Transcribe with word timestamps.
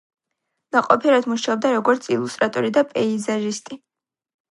ნაყოფიერად 0.75 1.27
მუშაობდა 1.33 1.71
როგორც 1.75 2.07
ილუსტრატორი 2.15 2.73
და 2.79 2.85
პეიზაჟისტი. 2.95 3.79